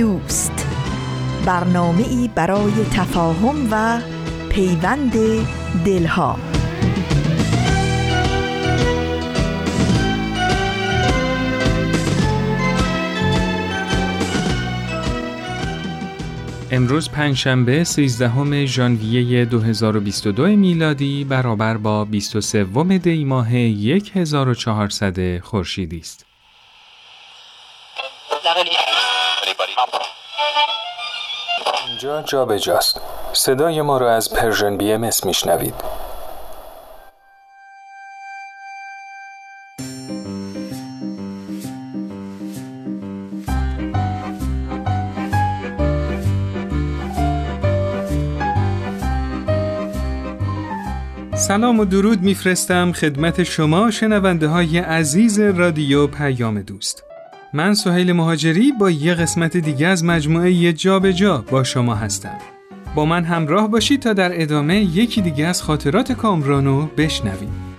[0.00, 0.66] دوست
[1.46, 4.00] برنامه ای برای تفاهم و
[4.48, 5.12] پیوند
[5.84, 6.38] دلها
[16.70, 23.48] امروز پنجشنبه 13 ژانویه 2022 میلادی برابر با 23 دی ماه
[24.14, 26.29] 1400 خورشیدی است.
[32.02, 33.00] اینجا جا به جاست.
[33.32, 35.74] صدای ما را از پرژن بی ام میشنوید.
[51.34, 57.09] سلام و درود میفرستم خدمت شما شنونده های عزیز رادیو پیام دوست.
[57.52, 61.94] من سهیل مهاجری با یه قسمت دیگه از مجموعه یه جا به جا با شما
[61.94, 62.38] هستم.
[62.94, 67.69] با من همراه باشید تا در ادامه یکی دیگه از خاطرات کامرانو بشنویم.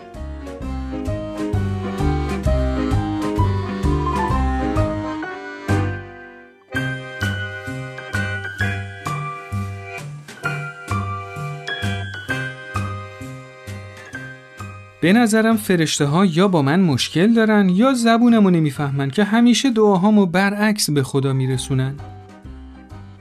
[15.01, 20.25] به نظرم فرشته ها یا با من مشکل دارن یا زبونمو نمی‌فهمن که همیشه دعاهامو
[20.25, 21.95] برعکس به خدا میرسونن.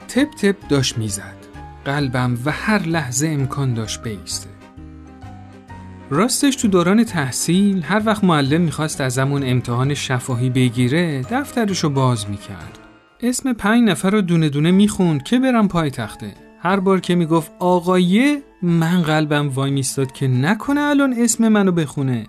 [0.08, 1.36] تپ تپ داشت می‌زد.
[1.84, 4.48] قلبم و هر لحظه امکان داشت بیسته.
[6.10, 12.78] راستش تو دوران تحصیل هر وقت معلم می‌خواست ازمون امتحان شفاهی بگیره دفترشو باز می‌کرد.
[13.20, 16.34] اسم پنج نفر رو دونه دونه می‌خوند که برم پای تخته.
[16.62, 22.26] هر بار که می‌گفت آقایه من قلبم وای میستاد که نکنه الان اسم منو بخونه.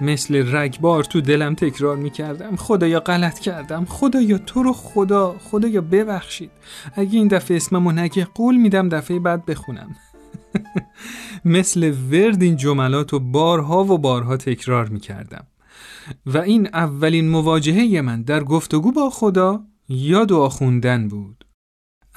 [0.00, 2.56] مثل رگبار تو دلم تکرار می‌کردم.
[2.56, 3.84] خدایا غلط کردم.
[3.84, 5.36] خدایا تو رو خدا.
[5.50, 6.50] خدایا ببخشید.
[6.94, 9.96] اگه این دفعه اسممو نگه قول میدم دفعه بعد بخونم.
[11.44, 15.46] مثل ورد این جملات و بارها و بارها تکرار می‌کردم.
[16.26, 21.45] و این اولین مواجهه من در گفتگو با خدا یا دعا خوندن بود.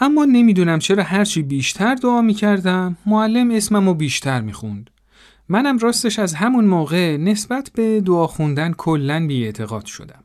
[0.02, 4.90] اما نمی‌دونم چرا هرچی بیشتر دعا می‌کردم معلم اسممو بیشتر می‌خوند.
[5.50, 10.24] منم راستش از همون موقع نسبت به دعا خوندن کلا بی اعتقاد شدم.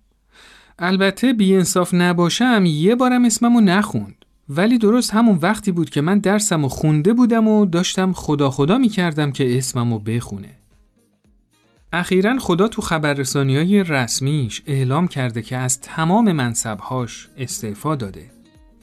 [0.78, 4.24] البته بی انصاف نباشم یه بارم اسممو نخوند.
[4.48, 9.32] ولی درست همون وقتی بود که من درسمو خونده بودم و داشتم خدا خدا می‌کردم
[9.32, 10.50] که اسممو بخونه.
[11.92, 18.33] اخیرا خدا تو خبررسانی های رسمیش اعلام کرده که از تمام منصبهاش استعفا داده.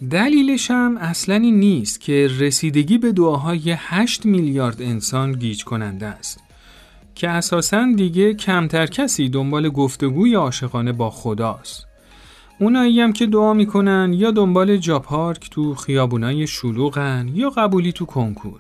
[0.10, 6.40] دلیلش هم اصلا این نیست که رسیدگی به دعاهای 8 میلیارد انسان گیج کننده است
[7.16, 11.86] که اساسا دیگه کمتر کسی دنبال گفتگوی عاشقانه با خداست.
[12.60, 18.60] اونایی هم که دعا می‌کنن یا دنبال جاپارک تو خیابونای شلوغن یا قبولی تو کنکور.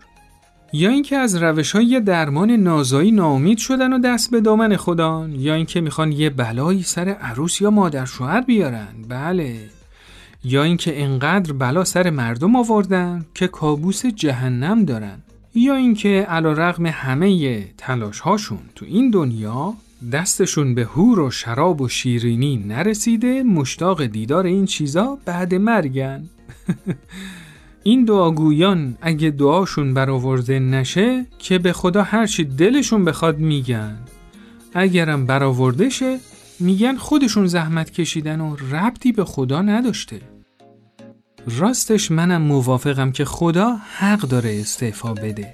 [0.74, 5.54] یا اینکه از روش های درمان نازایی ناامید شدن و دست به دامن خدان یا
[5.54, 8.88] اینکه می‌خوان یه بلایی سر عروس یا مادر شوهر بیارن.
[9.10, 9.81] بله.
[10.44, 15.20] یا اینکه انقدر بلا سر مردم آوردن که کابوس جهنم دارن
[15.56, 19.74] یا اینکه علا رغم همه تلاش هاشون تو این دنیا
[20.12, 26.30] دستشون به هور و شراب و شیرینی نرسیده مشتاق دیدار این چیزا بعد مرگن.
[27.84, 33.98] این دعاگویان اگه دعاشون برآورده نشه که به خدا هرچی دلشون بخواد میگن.
[34.74, 36.18] اگرم برآورده شه
[36.60, 40.31] میگن خودشون زحمت کشیدن و ربطی به خدا نداشته.
[41.48, 45.54] راستش منم موافقم که خدا حق داره استعفا بده.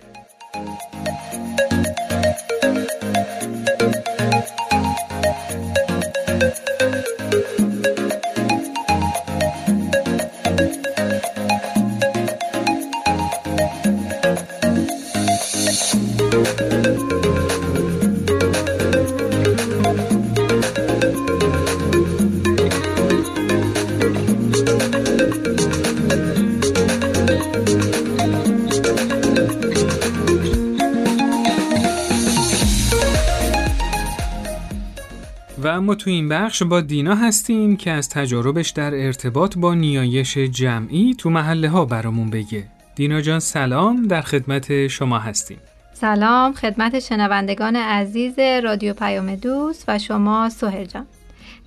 [36.07, 41.30] تو این بخش با دینا هستیم که از تجاربش در ارتباط با نیایش جمعی تو
[41.30, 42.68] محله ها برامون بگه.
[42.95, 45.57] دینا جان سلام در خدمت شما هستیم.
[45.94, 51.06] سلام خدمت شنوندگان عزیز رادیو پیام دوست و شما سهر جان.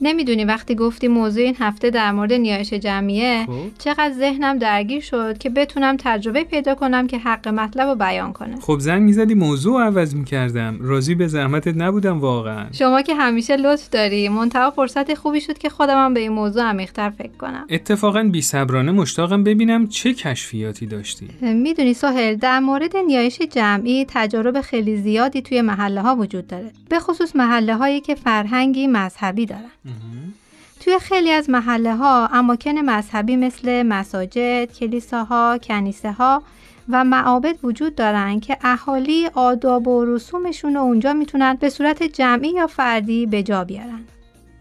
[0.00, 3.52] نمی‌دونی وقتی گفتی موضوع این هفته در مورد نیایش جمعیه خب.
[3.78, 8.60] چقدر ذهنم درگیر شد که بتونم تجربه پیدا کنم که حق مطلب رو بیان کنه
[8.60, 10.78] خب زنگ می‌زدی موضوع عوض می‌کردم.
[10.80, 12.66] راضی به زحمتت نبودم واقعا.
[12.72, 17.10] شما که همیشه لطف داری منتها فرصت خوبی شد که خودمم به این موضوع عمیق‌تر
[17.10, 21.28] فکر کنم اتفاقا بی صبرانه مشتاقم ببینم چه کشفیاتی داشتی.
[21.42, 26.98] می‌دونی سهل در مورد نیایش جمعی تجارب خیلی زیادی توی محله ها وجود داره به
[26.98, 29.70] خصوص محله هایی که فرهنگی مذهبی دارن
[30.80, 36.42] توی خیلی از محله ها اماکن مذهبی مثل مساجد، کلیساها، کنیسه ها
[36.88, 42.50] و معابد وجود دارن که اهالی آداب و رسومشون رو اونجا می‌تونن به صورت جمعی
[42.50, 44.00] یا فردی به جا بیارن.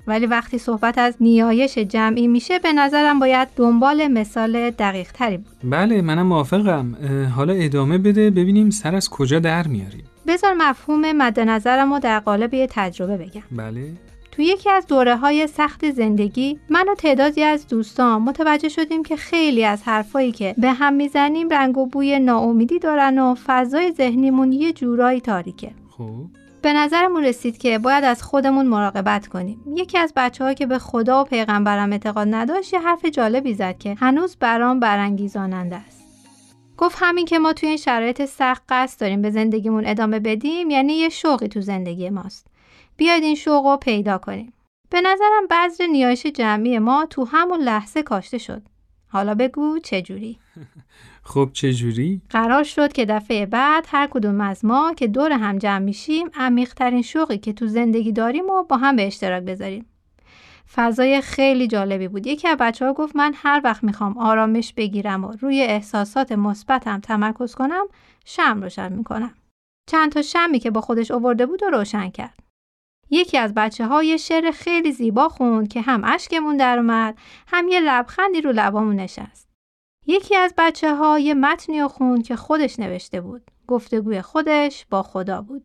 [0.07, 5.53] ولی وقتی صحبت از نیایش جمعی میشه به نظرم باید دنبال مثال دقیق تری بود.
[5.63, 6.95] بله منم موافقم.
[7.35, 10.03] حالا ادامه بده ببینیم سر از کجا در میاریم.
[10.27, 13.41] بذار مفهوم مد نظرم رو در قالب یه تجربه بگم.
[13.51, 13.91] بله.
[14.39, 19.15] تو یکی از دوره های سخت زندگی من و تعدادی از دوستان متوجه شدیم که
[19.15, 24.51] خیلی از حرفایی که به هم می‌زنیم رنگ و بوی ناامیدی دارن و فضای ذهنیمون
[24.51, 25.71] یه جورایی تاریکه.
[25.97, 26.25] خب.
[26.61, 29.61] به نظرمون رسید که باید از خودمون مراقبت کنیم.
[29.75, 33.77] یکی از بچه ها که به خدا و پیغمبرم اعتقاد نداشت یه حرف جالبی زد
[33.77, 36.05] که هنوز برام برانگیزاننده است.
[36.77, 40.93] گفت همین که ما توی این شرایط سخت قصد داریم به زندگیمون ادامه بدیم یعنی
[40.93, 42.48] یه شوقی تو زندگی ماست.
[42.99, 44.53] بیاید این شوق رو پیدا کنیم
[44.89, 48.61] به نظرم بذر نیایش جمعی ما تو همون لحظه کاشته شد
[49.07, 50.39] حالا بگو چجوری
[51.23, 55.57] خب چه جوری؟ قرار شد که دفعه بعد هر کدوم از ما که دور هم
[55.57, 59.85] جمع میشیم عمیق‌ترین شوقی که تو زندگی داریم و با هم به اشتراک بذاریم.
[60.73, 62.27] فضای خیلی جالبی بود.
[62.27, 66.99] یکی از بچه ها گفت من هر وقت می‌خوام آرامش بگیرم و روی احساسات مثبتم
[66.99, 67.85] تمرکز کنم
[68.25, 69.33] شم روشن می‌کنم.
[69.89, 72.48] چند تا شمی که با خودش آورده بود و روشن کرد.
[73.09, 77.17] یکی از بچه ها یه شعر خیلی زیبا خوند که هم اشکمون در اومد
[77.47, 79.49] هم یه لبخندی رو لبامون نشست.
[80.07, 83.41] یکی از بچه ها یه متنی خوند که خودش نوشته بود.
[83.67, 85.63] گفتگوی خودش با خدا بود.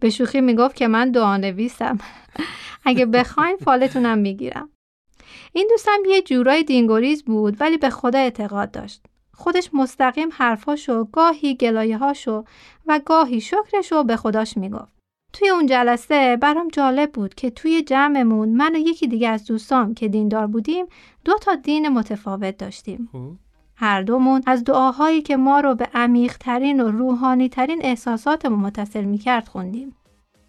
[0.00, 1.98] به شوخی می‌گفت که من دعا نویسم.
[2.84, 4.70] اگه بخواین فالتونم می‌گیرم.
[5.52, 9.02] این دوستم یه جورای دینگوریز بود ولی به خدا اعتقاد داشت.
[9.34, 12.44] خودش مستقیم حرفاشو گاهی گلایه‌هاشو
[12.86, 14.95] و گاهی شکرشو به خداش می‌گفت.
[15.38, 19.94] توی اون جلسه برام جالب بود که توی جمعمون من و یکی دیگه از دوستام
[19.94, 20.86] که دیندار بودیم
[21.24, 23.08] دو تا دین متفاوت داشتیم.
[23.12, 23.30] خب
[23.74, 29.96] هر دومون از دعاهایی که ما رو به عمیق‌ترین و روحانی‌ترین احساساتمون متصل می‌کرد خوندیم.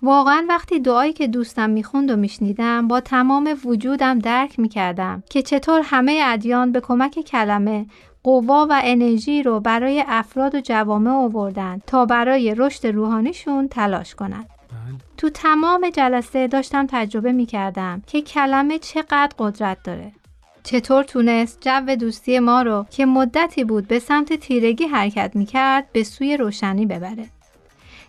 [0.01, 5.81] واقعا وقتی دعایی که دوستم می‌خوند و میشنیدم با تمام وجودم درک می‌کردم که چطور
[5.83, 7.86] همه ادیان به کمک کلمه
[8.24, 14.50] قوا و انرژی رو برای افراد و جوامع آوردن تا برای رشد روحانیشون تلاش کنند.
[15.18, 20.12] تو تمام جلسه داشتم تجربه می کردم که کلمه چقدر قدرت داره.
[20.63, 25.91] چطور تونست جو دوستی ما رو که مدتی بود به سمت تیرگی حرکت می کرد
[25.91, 27.29] به سوی روشنی ببره.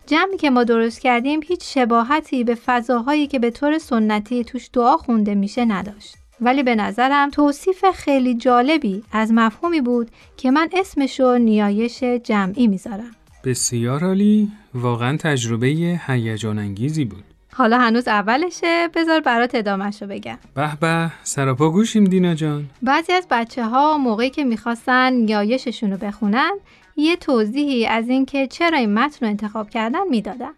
[0.06, 4.96] جمعی که ما درست کردیم هیچ شباهتی به فضاهایی که به طور سنتی توش دعا
[4.96, 6.16] خونده میشه نداشت.
[6.40, 13.10] ولی به نظرم توصیف خیلی جالبی از مفهومی بود که من اسمشو نیایش جمعی می‌ذارم.
[13.44, 15.66] بسیار عالی واقعا تجربه
[16.06, 17.24] هیجان انگیزی بود.
[17.52, 20.38] حالا هنوز اولشه بذار برات ادامهش رو بگم.
[20.54, 22.64] به به سراپا گوشیم دینا جان.
[22.82, 26.50] بعضی از بچه ها موقعی که می‌خواستن نیایششون رو بخونن
[26.96, 30.50] یه توضیحی از اینکه چرا این متن رو انتخاب کردن می‌دادن.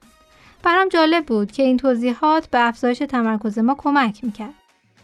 [0.62, 4.54] برام جالب بود که این توضیحات به افزایش تمرکز ما کمک می‌کرد.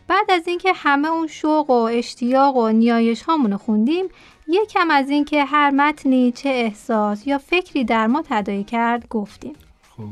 [0.08, 4.04] بعد از اینکه همه اون شوق و اشتیاق و نیایش هامون رو خوندیم
[4.48, 9.52] یکم از اینکه هر متنی چه احساس یا فکری در ما تداعی کرد گفتیم
[9.96, 10.02] خب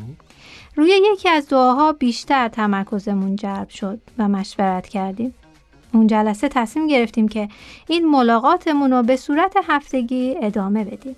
[0.77, 5.35] روی یکی از دعاها بیشتر تمرکزمون جلب شد و مشورت کردیم.
[5.93, 7.49] اون جلسه تصمیم گرفتیم که
[7.89, 11.17] این ملاقاتمون رو به صورت هفتگی ادامه بدیم.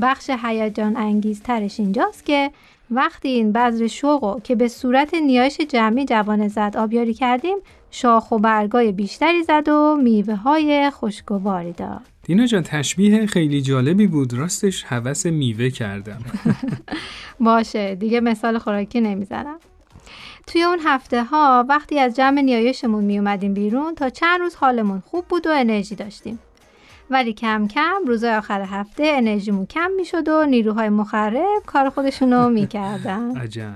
[0.00, 2.50] بخش هیجان انگیزترش اینجاست که
[2.90, 7.58] وقتی این بذر شوقو که به صورت نیایش جمعی جوانه زد آبیاری کردیم
[7.90, 12.09] شاخ و برگای بیشتری زد و میوه های خوشگواری داد.
[12.22, 14.32] دینا جان تشبیه خیلی جالبی بود.
[14.32, 16.18] راستش هوس میوه کردم.
[17.40, 19.58] باشه دیگه مثال خوراکی نمی‌زنم.
[20.46, 25.00] توی اون هفته ها وقتی از جمع نیایشمون می اومدیم بیرون تا چند روز حالمون
[25.00, 26.38] خوب بود و انرژی داشتیم.
[27.10, 32.48] ولی کم کم روزای آخر هفته انرژیمون کم می شد و نیروهای مخرب کار خودشونو
[32.58, 33.36] می کردن.
[33.36, 33.72] عجب.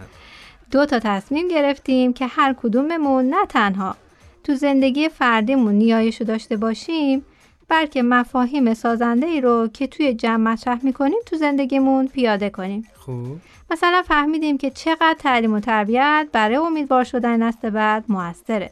[0.71, 3.97] دو تا تصمیم گرفتیم که هر کدوممون نه تنها
[4.45, 7.25] تو زندگی فردیمون نیایشو داشته باشیم
[7.69, 12.89] بلکه مفاهیم سازنده ای رو که توی جمع مطرح می‌کنیم تو زندگیمون پیاده کنیم.
[12.97, 13.37] خوب.
[13.71, 18.71] مثلا فهمیدیم که چقدر تعلیم و تربیت برای امیدوار شدن نسل بعد موثره.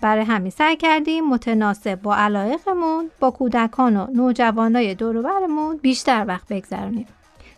[0.00, 6.24] برای همین سعی کردیم متناسب با علایقمون با کودکان و نوجوانای دور و برمون بیشتر
[6.28, 7.06] وقت بگذرونیم.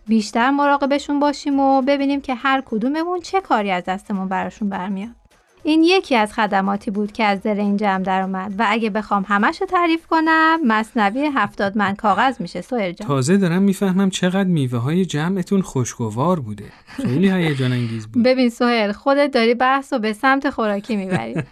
[0.07, 5.11] بیشتر مراقبشون باشیم و ببینیم که هر کدوممون چه کاری از دستمون براشون برمیاد.
[5.69, 9.25] این یکی از خدماتی بود که از دل این جمع در اومد و اگه بخوام
[9.29, 12.61] همش رو تعریف کنم مصنوی هفتاد من کاغذ میشه.
[12.61, 13.09] سویر جان.
[13.09, 16.65] تازه دارم می‌فهمم چقدر میوه های جمعتون خوشگوار بوده.
[16.87, 18.23] خیلی هیجان انگیز بود.
[18.23, 21.35] ببین سوهل خودت داری بحث و به سمت خوراکی می‌بری.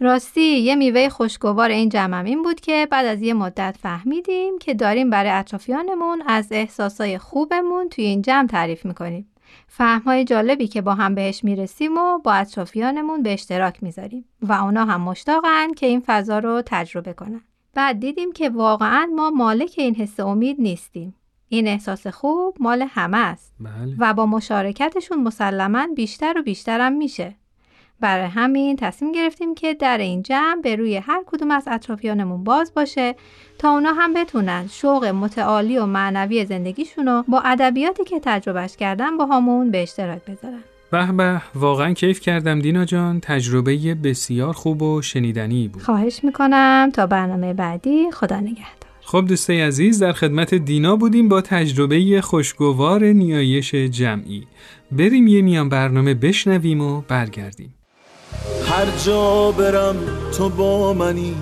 [0.00, 4.74] راستی یه میوه خوشگوار این جمعم این بود که بعد از یه مدت فهمیدیم که
[4.74, 9.26] داریم برای اطرافیانمون از احساسای خوبمون توی این جمع تعریف می‌کنیم.
[9.68, 14.84] فهمهای جالبی که با هم بهش می‌رسیم و با اطرافیانمون به اشتراک می‌ذاریم و اونا
[14.84, 17.40] هم مشتاقن که این فضا رو تجربه کنن.
[17.74, 21.14] بعد دیدیم که واقعا ما مالک این حس امید نیستیم.
[21.48, 27.34] این احساس خوب مال همه است بله و با مشارکتشون مسلما بیشتر و بیشترم میشه.
[28.00, 32.74] برای همین تصمیم گرفتیم که در این جمع به روی هر کدوم از اطرافیانمون باز
[32.74, 33.14] باشه
[33.58, 39.26] تا اونا هم بتونن شوق متعالی و معنوی زندگیشونو با ادبیاتی که تجربهش کردن با
[39.26, 40.62] همون به اشتراک بذارن.
[40.90, 46.90] به به واقعا کیف کردم دینا جان تجربه بسیار خوب و شنیدنی بود خواهش می‌کنم
[46.94, 48.88] تا برنامه بعدی خدا نگهدار.
[49.00, 54.46] خب دوستای عزیز در خدمت دینا بودیم با تجربه خوشگوار نیایش جمعی
[54.92, 57.74] بریم یه میان برنامه بشنویم و برگردیم
[58.68, 59.96] هر جا برم
[60.36, 61.34] تو با منی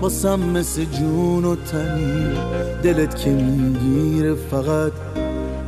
[0.00, 2.36] باسم مثل جون و تنی.
[2.82, 4.92] دلت که می‌گیره فقط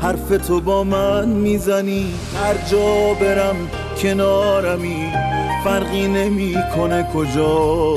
[0.00, 2.06] حرف تو با من می‌زنی.
[2.44, 3.56] هر جا برم
[4.02, 5.12] کنارمی
[5.64, 7.94] فرقی نمی‌کنه کجا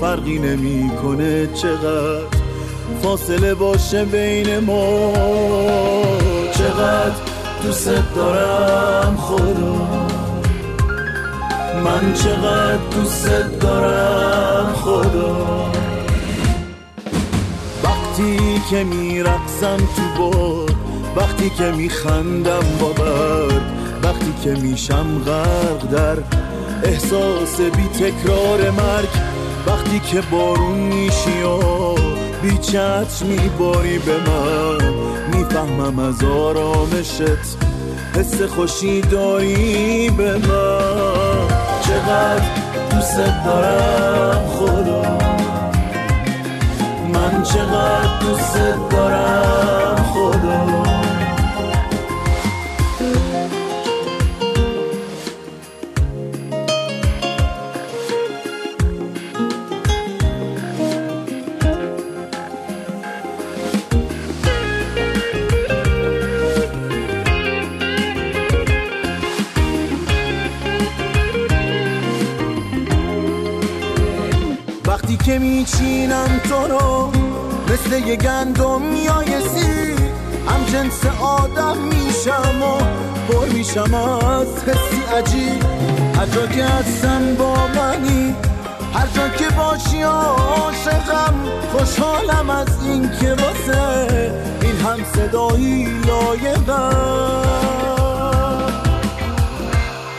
[0.00, 2.38] فرقی نمی‌کنه چقدر.
[3.02, 5.12] فاصله باشه بین ما
[6.54, 7.16] چقدر
[7.62, 10.17] دوست دارم خدا.
[11.74, 13.28] من چقدر دوست
[13.60, 15.70] دارم خدا.
[17.84, 20.74] وقتی که میرقصم تو باد
[21.16, 23.62] وقتی که میخندم با برد
[24.02, 26.16] وقتی که میشم غرق در
[26.84, 29.08] احساس بی تکرار مرگ
[29.66, 31.94] وقتی که بارون میشی و
[32.42, 34.94] بی چتر میباری به من
[35.34, 37.56] می‌فهمم از آرامشت
[38.14, 41.17] حس خوشی داری به من.
[41.88, 42.44] چقدر
[42.90, 45.02] دوست دارم خدا
[47.12, 48.58] من چقدر دوست
[48.90, 50.77] دارم خدا
[75.28, 77.10] که میچینم تو رو
[77.72, 79.94] مثل یه گندم میایسی
[80.48, 82.78] هم جنس آدم میشم و
[83.28, 85.64] پر میشم از حسی عجیب.
[86.16, 88.34] هر جا که هستم با منی
[88.94, 91.34] هر جا که باشی عاشقم
[91.72, 94.32] خوشحالم از این که واسه
[94.62, 97.42] این هم صدایی لایقم.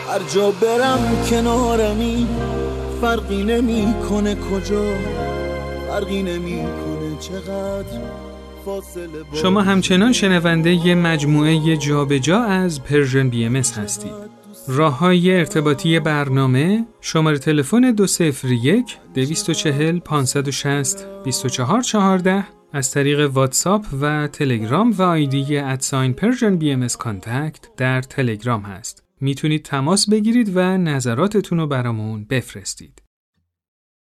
[0.10, 2.28] هر جا برم کنارمی
[3.02, 4.94] فرقی نمی‌کنه کجا
[5.88, 8.00] فرقی نمی‌کنه چقدر
[9.34, 14.12] شما همچنان شنونده ی مجموعه جابجا از Persian BM هستید.
[14.68, 24.92] راه های ارتباطی برنامه شماره تلفن 201 240 560 2414 از طریق واتساپ و تلگرام
[24.92, 29.09] و آیدی at sign Persian BM contact در تلگرام هست.
[29.22, 33.02] می‌تونید تماس بگیرید و نظراتتون رو برامون بفرستید.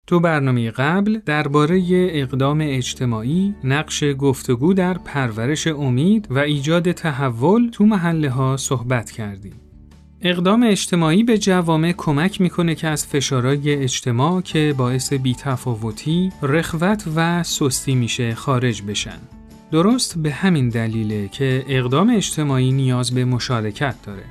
[0.06, 7.84] تو برنامه قبل درباره اقدام اجتماعی، نقش گفتگو در پرورش امید و ایجاد تحول تو
[7.84, 9.60] محله ها صحبت کردیم.
[10.20, 17.42] اقدام اجتماعی به جوامع کمک می‌کنه که از فشارهای اجتماع که باعث بیتفاوتی، رخوت و
[17.42, 19.18] سستی میشه خارج بشن.
[19.72, 24.24] درست به همین دلیله که اقدام اجتماعی نیاز به مشارکت داره.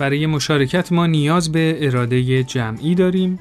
[0.00, 3.38] برای مشارکت ما نیاز به اراده جمعی داریم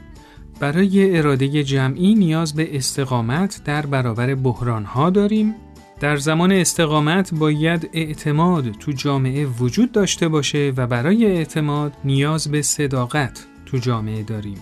[0.59, 5.55] برای اراده جمعی نیاز به استقامت در برابر بحرانها داریم
[5.99, 12.61] در زمان استقامت باید اعتماد تو جامعه وجود داشته باشه و برای اعتماد نیاز به
[12.61, 14.57] صداقت تو جامعه داریم.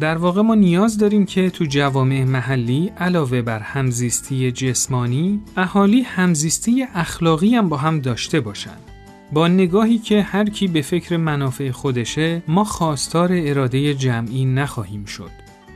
[0.00, 6.86] در واقع ما نیاز داریم که تو جوامع محلی علاوه بر همزیستی جسمانی، اهالی همزیستی
[6.94, 8.89] اخلاقی هم با هم داشته باشن.
[9.32, 15.30] با نگاهی که هر کی به فکر منافع خودشه، ما خواستار اراده جمعی نخواهیم شد.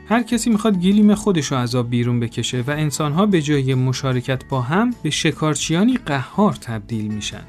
[0.09, 4.45] هر کسی می‌خواد گیلیم خودش رو از آب بیرون بکشه و انسانها به جای مشارکت
[4.49, 7.43] با هم به شکارچیانی قهار تبدیل میشن.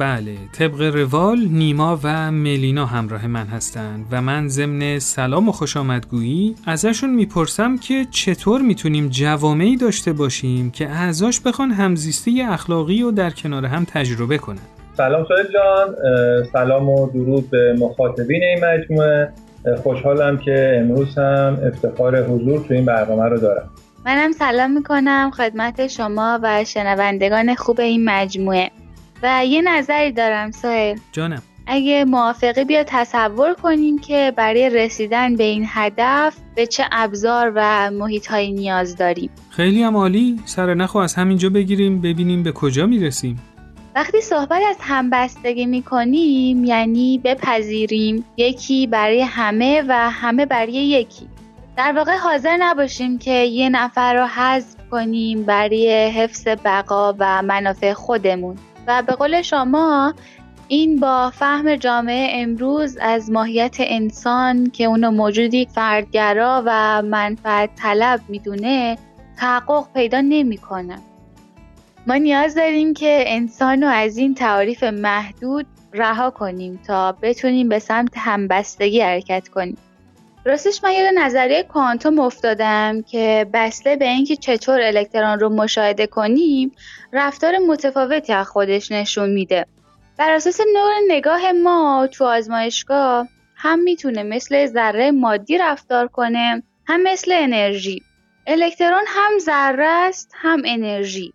[0.00, 5.76] بله، طبق روال نیما و ملینا همراه من هستند و من ضمن سلام و خوش
[5.76, 13.10] آمدگویی ازشون می‌پرسم که چطور می‌تونیم جوامعی داشته باشیم که اعضاش بخوان همزیستی اخلاقی و
[13.10, 14.58] در کنار هم تجربه کنن.
[14.96, 15.94] سلام سوید جان،
[16.52, 19.32] سلام و درود به مخاطبین این مجموعه.
[19.82, 23.70] خوشحالم که امروز هم افتخار حضور تو این برنامه رو دارم.
[24.06, 28.70] منم سلام می‌کنم خدمت شما و شنوندگان خوب این مجموعه.
[29.22, 31.42] و یه نظری دارم سایل جانم.
[31.66, 37.90] اگه موافقی بیا تصور کنیم که برای رسیدن به این هدف به چه ابزار و
[37.90, 39.30] محیط های نیاز داریم.
[39.50, 40.40] خیلی هم عالی.
[40.44, 43.40] سر نخو از همینجا بگیریم ببینیم به کجا می‌رسیم.
[43.94, 51.28] وقتی صحبت از همبستگی می‌کنیم یعنی بپذیریم یکی برای همه و همه برای یکی.
[51.76, 57.92] در واقع حاضر نباشیم که یه نفر رو حذف کنیم برای حفظ بقا و منافع
[57.92, 58.56] خودمون.
[58.90, 60.14] و به قول شما
[60.68, 68.20] این با فهم جامعه امروز از ماهیت انسان که اونو موجودی فردگرا و منفعت طلب
[68.28, 68.98] می‌دونه
[69.38, 70.98] تحقق پیدا نمی‌کنه.
[72.06, 77.78] ما نیاز داریم که انسان رو از این تعاریف محدود رها کنیم تا بتونیم به
[77.78, 79.76] سمت همبستگی حرکت کنیم.
[80.44, 86.72] راستش من یاد نظریه کوانتوم افتادم که بسته به اینکه چطور الکترون رو مشاهده کنیم
[87.12, 89.66] رفتار متفاوتی از خودش نشون میده.
[90.18, 97.02] بر اساس نوع نگاه ما تو آزمایشگاه هم می‌تونه مثل ذره مادی رفتار کنه هم
[97.02, 98.02] مثل انرژی.
[98.46, 101.32] الکترون هم ذره است هم انرژی.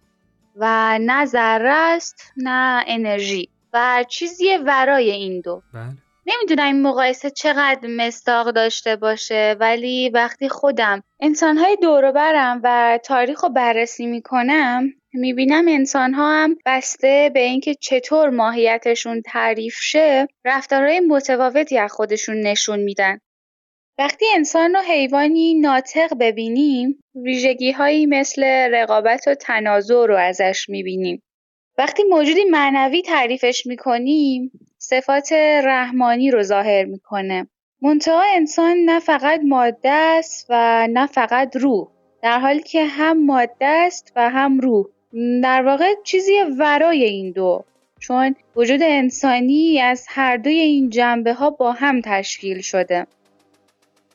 [0.55, 3.49] و نه ذره است نه انرژی.
[3.73, 5.61] و چیزی ورای این دو.
[5.73, 6.04] بله.
[6.27, 13.49] نمی‌دونم این مقایسه چقدر مستاق داشته باشه ولی وقتی خودم انسانهای دوروبرم و تاریخ رو
[13.49, 21.77] بررسی می‌کنم می‌بینم انسان ها هم بسته به اینکه چطور ماهیتشون تعریف شه رفتارهای متفاوتی
[21.77, 23.19] از خودشون نشون میدن.
[23.97, 31.23] وقتی انسان رو حیوانی ناطق ببینیم ویژگی هایی مثل رقابت و تنازع رو ازش می‌بینیم.
[31.77, 34.51] وقتی موجودی معنوی تعریفش می‌کنیم
[34.89, 37.47] صفات رحمانی رو ظاهر می‌کنه.
[37.81, 41.87] منتها انسان نه فقط ماده است و نه فقط روح
[42.23, 44.85] در حالی که هم ماده است و هم روح
[45.43, 47.65] در واقع چیزی ورای این دو
[47.99, 53.07] چون وجود انسانی از هر دوی این جنبه ها با هم تشکیل شده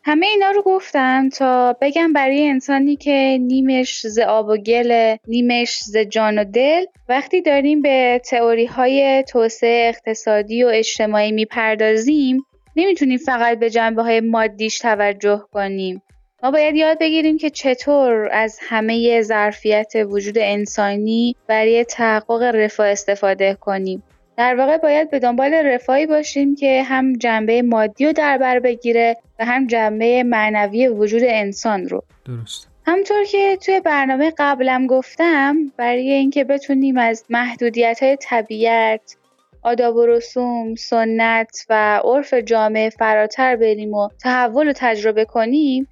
[0.05, 5.79] همه اینا رو گفتم تا بگم برای انسانی که نیمش ز آب و گل نیمش
[5.79, 12.45] ز جان و دل وقتی داریم به تئوری های توسعه اقتصادی و اجتماعی می‌پردازیم
[12.77, 16.03] نمی‌تونیم فقط به جنبه های مادیش توجه کنیم.
[16.43, 23.55] ما باید یاد بگیریم که چطور از همه ظرفیت وجود انسانی برای تحقق رفاه استفاده
[23.55, 24.03] کنیم.
[24.37, 29.17] در واقع باید به دنبال رفاهی باشیم که هم جنبه مادی رو در بر بگیره
[29.41, 32.03] و هم جنبه معنوی وجود انسان رو.
[32.25, 32.69] درست.
[32.87, 39.17] همطور که توی برنامه قبلم گفتم برای اینکه بتونیم از محدودیت های طبیعت
[39.63, 45.89] آداب و رسوم، سنت و عرف جامعه فراتر بریم و تحول رو تجربه کنیم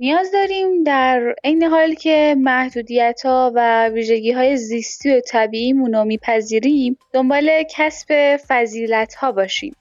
[0.00, 6.04] نیاز داریم در عین حال که محدودیت ها و ویژگی های زیستی و طبیعی رو
[6.04, 9.74] میپذیریم دنبال کسب فضیلت ها باشیم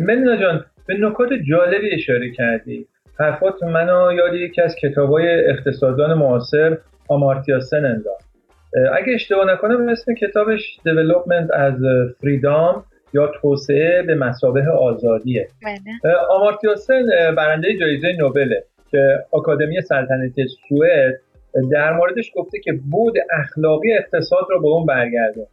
[0.00, 2.86] ملینا جان به نکات جالبی اشاره کردی.
[3.18, 8.26] حرفات منو یاد یکی از کتابای اقتصاددان معاصر آمارتیا سن انداخت.
[8.92, 11.74] اگه اشتباه نکنم اسم کتابش Development از
[12.20, 15.48] فریدام یا توسعه به مسابه آزادیه.
[15.64, 16.14] بله.
[16.30, 21.20] آمارتیا سن برنده جایزه نوبله که آکادمی سلطنتی سوئد
[21.72, 25.46] در موردش گفته که بود اخلاقی اقتصاد رو به اون برگرده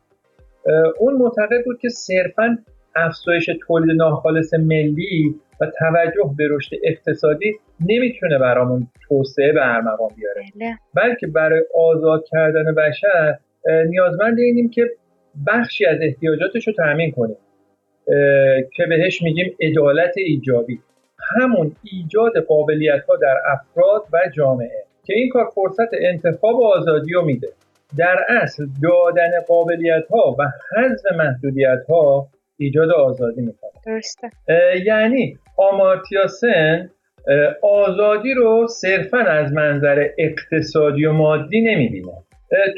[1.00, 2.58] اون معتقد بود که صرفا
[2.96, 10.42] افزایش تولید ناخالص ملی و توجه به رشد اقتصادی نمی‌تونه برامون توسعه به ارمغان بیاره.
[10.56, 10.78] بله.
[10.96, 13.38] بلکه برای آزاد کردن بشر
[13.90, 14.90] نیازمند اینیم که
[15.48, 17.38] بخشی از احتیاجاتش رو تأمین کنیم.
[18.74, 20.80] که بهش میگیم عدالت ایجابی.
[21.40, 27.14] همون ایجاد قابلیت ها در افراد و جامعه که این کار فرصت انتخاب و آزادی
[27.14, 27.48] رو میده.
[27.98, 30.44] در اصل دادن قابلیت ها و
[30.76, 33.72] حذف محدودیت ها ایجاد آزادی می‌کنه.
[33.86, 34.30] درسته.
[34.86, 36.90] یعنی آمارتیاسن
[37.62, 42.12] آزادی رو صرفا از منظر اقتصادی و مادی نمی‌بینه.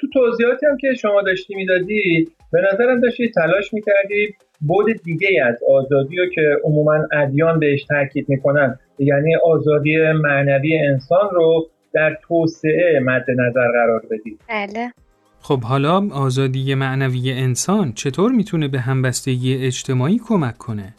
[0.02, 4.36] تو توضیحاتی هم که شما داشتی می‌دادی به نظرم داشتی تلاش می‌کردی
[4.68, 11.30] بود دیگه از آزادی رو که عموما ادیان بهش تاکید می‌کنن یعنی آزادی معنوی انسان
[11.32, 14.38] رو در توسعه مد نظر قرار بدی.
[14.50, 14.92] بله.
[15.48, 20.94] خب حالا آزادی معنوی انسان چطور می‌تونه به همبستگی اجتماعی کمک کنه؟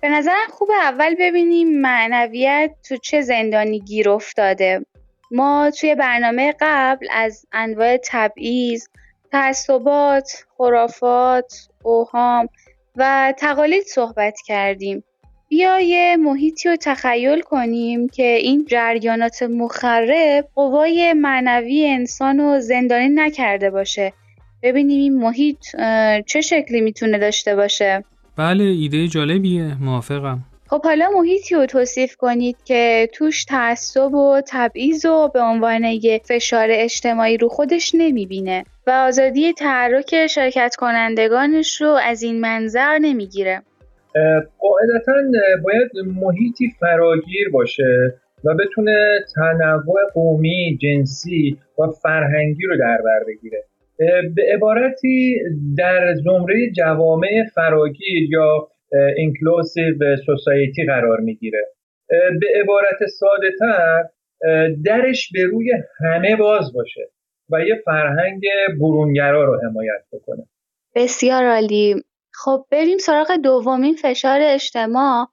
[0.00, 4.86] به نظرم خوب اول ببینیم معنویت تو چه زندانی گیر افتاده
[5.30, 8.84] ما توی برنامه قبل از انواع تبعیض،
[9.32, 12.48] تعصبات، خرافات، اوهام
[12.96, 15.04] و تقالید صحبت کردیم.
[15.50, 23.08] بیا یه محیطی رو تخیل کنیم که این جریانات مخرب قوای معنوی انسان رو زندانی
[23.08, 24.12] نکرده باشه.
[24.62, 25.58] ببینیم این محیط
[26.26, 28.04] چه شکلی می‌تونه داشته باشه.
[28.36, 30.38] بله ایده جالبیه موافقم.
[30.68, 36.20] خب حالا محیطی رو توصیف کنید که توش تعصب و تبعیض و به عنوان یه
[36.24, 43.62] فشار اجتماعی رو خودش نمی‌بینه و آزادی تحرک شرکت کنندگانش رو از این منظر نمی‌گیره
[44.58, 45.14] قاعدتا
[45.64, 53.64] باید محیطی فراگیر باشه و بتونه تنوع قومی، جنسی و فرهنگی رو در بر بگیره.
[54.34, 55.40] به عبارتی
[55.78, 58.68] در زمره جوامع فراگیر یا
[59.16, 61.66] اینکلوسیو سوسایتی قرار می‌گیره.
[62.08, 64.04] به عبارت ساده تر
[64.84, 67.08] درش به روی همه باز باشه
[67.50, 68.42] و یه فرهنگ
[68.80, 70.42] برونگرا رو حمایت بکنه.
[70.94, 71.94] بسیار عالی.
[72.32, 75.28] خب بریم سراغ دومین فشار اجتماع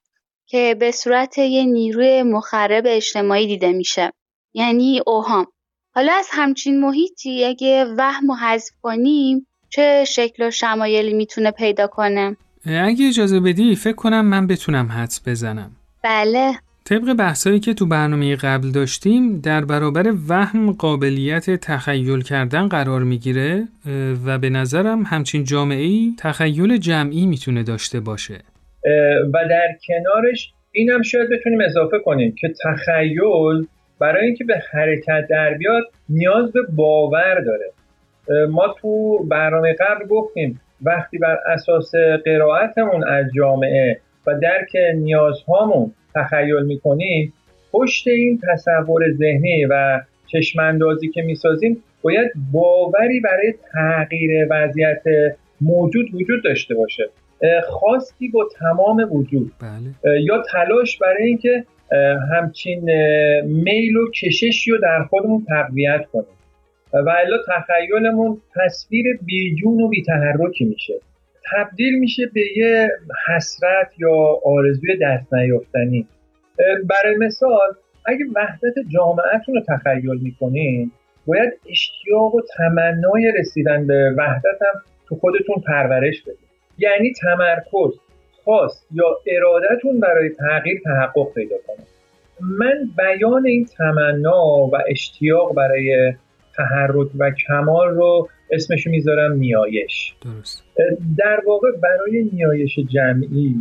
[0.46, 4.14] که به صورت یه نیروی مخرب اجتماعی دیده میشه
[4.54, 5.48] یعنی اوهام.
[5.96, 11.88] حالا از همچین محیطی اگه وهم و حذف کنیم چه شکل و شمایلی می‌تونه پیدا
[11.88, 15.72] کنه؟ اگه اجازه بدی فکر کنم من بتونم حدس بزنم.
[16.04, 16.60] بله.
[16.90, 23.64] طبق بحثایی که تو برنامه قبل داشتیم در برابر وهم قابلیت تخیل کردن قرار می‌گیره
[24.26, 28.38] و به نظرم همچین جامعه ای تخیل جمعی می‌تونه داشته باشه.
[29.34, 33.68] و در کنارش اینم شاید بتونیم اضافه کنیم که تخیل
[34.00, 37.72] برای اینکه به حرکت در بیاد نیاز به باور داره.
[38.50, 41.92] ما تو برنامه قبل گفتیم وقتی بر اساس
[42.26, 47.34] قرائتمون از جامعه و درک نیازهامون تخیل می‌کنیم
[47.72, 55.02] پشت این تصور ذهنی و چشماندازی که می‌سازیم باید باوری برای تغییر وضعیت
[55.62, 57.04] موجود وجود داشته باشه.
[57.68, 59.52] خواستی با تمام وجود.
[59.62, 60.22] بله.
[60.22, 61.64] یا تلاش برای اینکه
[62.32, 62.82] همچین
[63.44, 66.26] میل و کششی رو در خودمون تقویت کنیم.
[66.94, 70.94] و الا تخیلمون تصویر بیجون و بیتحرکی میشه.
[71.52, 72.90] تبدیل میشه به یه
[73.28, 76.08] حسرت یا آرزوی دست نیافتنی.
[76.90, 80.92] برای مثال اگه وحدت جامعهتون رو تخیل می‌کنین
[81.28, 88.00] باید اشتیاق و تمنای رسیدن به وحدت هم تو خودتون پرورش بدید یعنی تمرکز
[88.44, 91.86] خواست یا ارادتون برای تغییر تحقق پیدا کنه.
[92.42, 96.14] من بیان این تمنا و اشتیاق برای
[96.58, 100.16] تحرک و کمال رو اسمشو می‌ذارم نیایش.
[100.26, 100.64] درست.
[101.18, 103.56] در واقع برای نیایش جمعی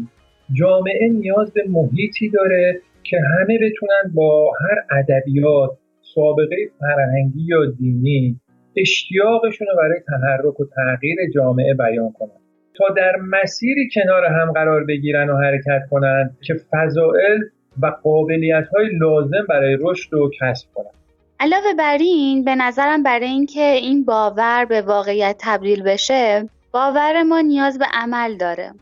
[0.53, 5.71] جامعه نیاز به محیطی داره که همه بتونن با هر ادبیات
[6.15, 8.41] سابقه فرهنگی یا دینی
[8.77, 12.41] اشتیاقشون رو برای تحرک و تغییر جامعه بیان کنن.
[12.75, 17.41] تا در مسیری کنار هم قرار بگیرن و حرکت کنن که فضائل
[17.83, 20.91] و قابلیت های لازم برای رشد و کسب کنن.
[21.41, 27.41] علاوه بر این به نظرم برای اینکه این باور به واقعیت تبدیل بشه باور ما
[27.41, 28.75] نیاز به عمل داره.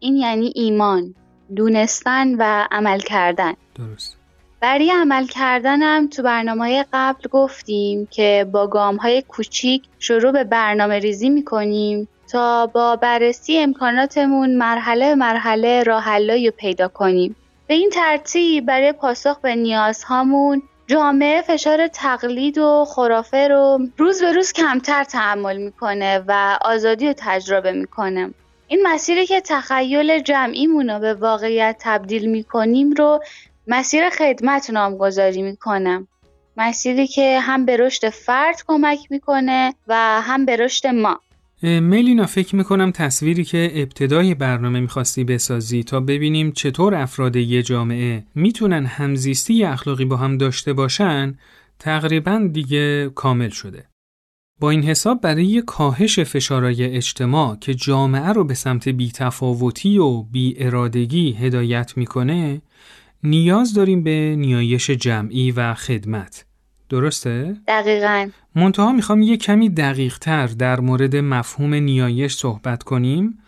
[0.00, 1.14] این یعنی ایمان
[1.56, 3.54] دونستن و عمل کردن.
[3.74, 4.16] درست.
[4.60, 10.98] برای عمل کردنم تو برنامه قبل گفتیم که با گام های کوچیک شروع به برنامه
[10.98, 17.36] ریزی می‌کنیم تا با بررسی امکاناتمون مرحله مرحله راه رو پیدا کنیم.
[17.66, 24.32] به این ترتیب برای پاسخ به نیازهامون جامعه فشار تقلید و خرافه رو روز به
[24.32, 28.34] روز کمتر تحمل می‌کنه و آزادی رو تجربه می‌کنه.
[28.68, 33.22] این مسیری که تخیل جمعیمون رو به واقعیت تبدیل می‌کنیم رو
[33.66, 36.08] مسیر خدمت نامگذاری می‌کنم
[36.56, 41.20] مسیری که هم به رشد فرد کمک می‌کنه و هم به رشد ما.
[41.62, 48.24] ملینا فکر می‌کنم تصویری که ابتدای برنامه می‌خواستی بسازی تا ببینیم چطور افراد یه جامعه
[48.34, 51.38] می‌تونن همزیستی اخلاقی با هم داشته باشن
[51.78, 53.84] تقریبا دیگه کامل شده.
[54.60, 61.32] با این حساب برای کاهش فشارهای اجتماع که جامعه رو به سمت بیتفاوتی و بیارادگی
[61.32, 62.62] هدایت می‌کنه
[63.22, 66.47] نیاز داریم به نیایش جمعی و خدمت
[66.90, 68.30] درسته؟ دقیقا.
[68.54, 73.38] منتها می‌خوام یه کمی دقیق تر در مورد مفهوم نیایش صحبت کنیم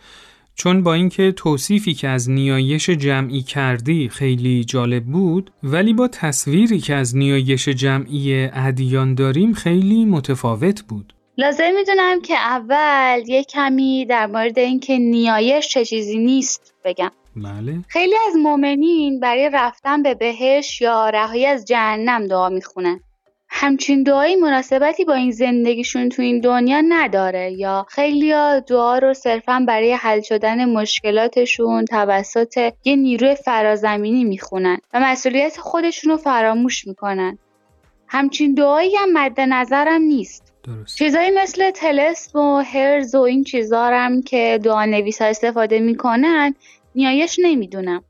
[0.55, 6.79] چون با اینکه توصیفی که از نیایش جمعی کردی خیلی جالب بود ولی با تصویری
[6.79, 11.13] که از نیایش جمعی ادیان داریم خیلی متفاوت بود.
[11.37, 17.11] لازم می‌دونم که اول یه کمی در مورد اینکه نیایش چه چیزی نیست بگم.
[17.35, 17.79] بله.
[17.87, 22.99] خیلی از مؤمنین برای رفتن به بهش یا رهایی از جهنم دعا می‌خونن.
[23.53, 28.33] همچین دعایی مناسبتی با این زندگیشون تو این دنیا نداره یا خیلی
[28.67, 36.11] دعا رو صرفا برای حل شدن مشکلاتشون توسط یه نیروی فرازمینی می‌خونن و مسئولیت خودشون
[36.11, 37.37] رو فراموش می‌کنن.
[38.07, 40.53] همچین دعایی هم مد نظرم نیست.
[40.63, 40.97] درست.
[40.97, 46.55] چیزایی مثل طلسم و حرز و این چیزا هم که دعا نویس ها استفاده می‌کنن
[46.95, 48.03] نیایش نمی‌دونم.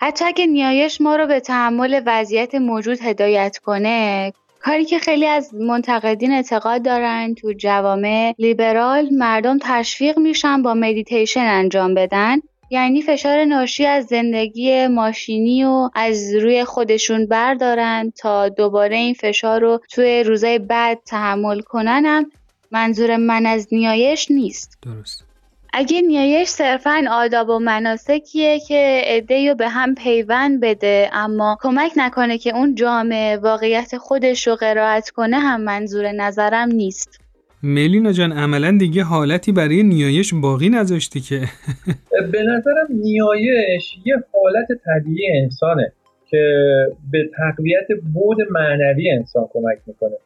[0.00, 5.54] حتی اگه نیایش ما رو به تحمل وضعیت موجود هدایت کنه کاری که خیلی از
[5.54, 12.36] منتقدین اعتقاد دارن تو جوامع لیبرال مردم تشویق میشن با مدیتیشن انجام بدن.
[12.70, 19.60] یعنی فشار ناشی از زندگی ماشینی و از روی خودشون بردارن تا دوباره این فشار
[19.60, 22.30] رو توی روزای بعد تحمل کنن.
[22.70, 24.78] منظور من از نیایش نیست.
[24.82, 25.27] درست.
[25.72, 31.92] اگه نیایش صرفا آداب و مناسکیه که عده‌ای رو به هم پیوند بده اما کمک
[31.96, 37.20] نکنه که اون جامعه واقعیت خودش رو قرائت کنه هم منظور نظرم نیست.
[37.62, 41.40] ملینا جان عملا دیگه حالتی برای نیایش باقی نذاشتی که.
[42.32, 45.92] به نظرم نیایش یه حالت طبیعی انسانه
[46.30, 46.64] که
[47.12, 50.16] به تقویت بود معنوی انسان کمک می‌کنه.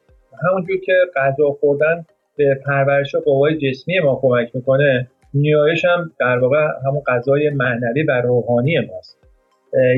[0.48, 2.04] همونجور که غذا خوردن
[2.36, 8.20] به پرورش قوای جسمی ما کمک می‌کنه نیایش هم در واقع همون غذای معنوی و
[8.20, 9.18] روحانی ماست.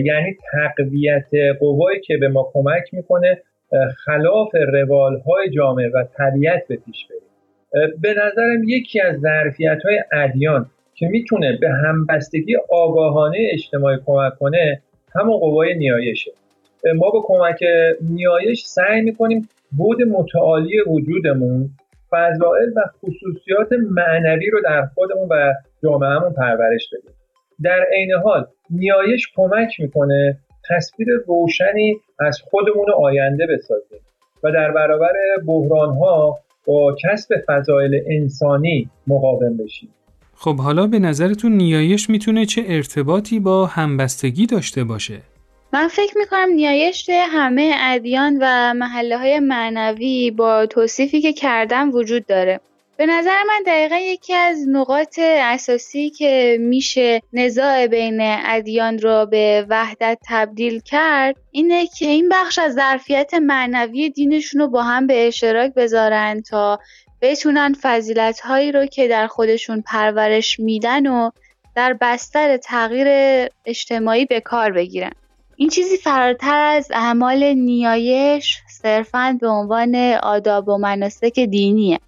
[0.04, 1.28] یعنی تقویت
[1.60, 3.38] قوایی که به ما کمک می‌کنه
[4.04, 7.94] خلاف روال های جامعه و طبیعت به پیش بریم.
[8.00, 14.82] به نظرم یکی از ظرفیت های ادیان که می‌تونه به همبستگی آگاهانه اجتماعی کمک کنه
[15.14, 16.32] همون قوای نیایشه.
[16.94, 17.64] ما با کمک
[18.00, 21.68] نیایش سعی می‌کنیم بود متعالی وجودمون
[22.14, 27.14] فضائل و خصوصیات معنوی رو در خودمون و جامعهمون پرورش بدیم
[27.62, 30.38] در عین حال نیایش کمک می‌کنه
[30.70, 34.00] تصویر روشنی از خودمون آینده بسازیم
[34.42, 35.12] و در برابر
[35.46, 39.88] بحران ها با کسب فضایل انسانی مقاوم بشیم
[40.36, 45.18] خب حالا به نظرتون نیایش می‌تونه چه ارتباطی با همبستگی داشته باشه؟
[45.74, 52.26] من فکر می‌کنم نیایش همه ادیان و محله های معنوی با توصیفی که کردم وجود
[52.26, 52.60] داره.
[52.96, 59.66] به نظر من دقیقا یکی از نقاط اساسی که میشه نزاع بین ادیان رو به
[59.68, 65.28] وحدت تبدیل کرد اینه که این بخش از ظرفیت معنوی دینشون رو با هم به
[65.28, 66.78] اشتراک بذارن تا
[67.20, 71.30] بتونن فضیلت هایی رو که در خودشون پرورش میدن و
[71.76, 73.08] در بستر تغییر
[73.66, 75.12] اجتماعی به کار بگیرن.
[75.56, 81.98] این چیزی فراتر از اعمال نیایش صرفا به عنوان آداب و مناسک دینیه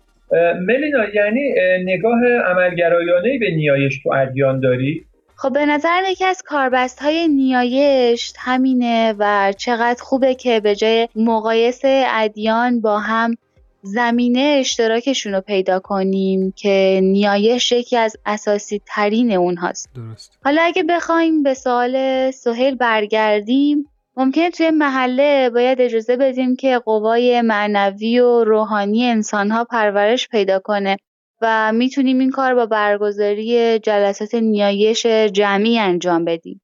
[0.60, 1.54] ملینا یعنی
[1.84, 5.06] نگاه عملگرایانه به نیایش تو ادیان داری؟
[5.36, 11.08] خب به نظر یکی از کاربست های نیایش همینه و چقدر خوبه که به جای
[11.16, 13.36] مقایسه ادیان با هم
[13.82, 20.82] زمینه اشتراکشون رو پیدا کنیم که نیایش یکی از اساسی ترین اونهاست درست حالا اگه
[20.82, 28.44] بخوایم به سوال سهیل برگردیم ممکنه توی محله باید اجازه بدیم که قوای معنوی و
[28.44, 30.96] روحانی انسانها پرورش پیدا کنه
[31.42, 36.60] و می‌تونیم این کار با برگزاری جلسات نیایش جمعی انجام بدیم.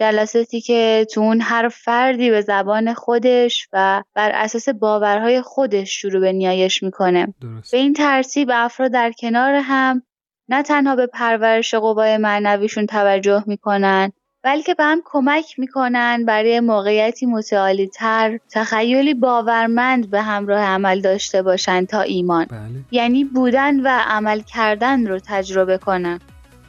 [0.00, 6.20] جلساتی که تو اون هر فردی به زبان خودش و بر اساس باورهای خودش شروع
[6.20, 7.34] به نیایش می‌کنه.
[7.40, 7.72] درست.
[7.72, 10.02] به این ترتیب افراد در کنار هم
[10.48, 14.12] نه تنها به پرورش قوای معنویشون توجه می‌کنن
[14.44, 21.42] بلکه به هم کمک می‌کنن برای موقعیتی متعالی تر تخیلی باورمند به همراه عمل داشته
[21.42, 22.44] باشن تا ایمان.
[22.44, 22.84] بله.
[22.90, 26.20] یعنی بودن و عمل کردن رو تجربه کنن.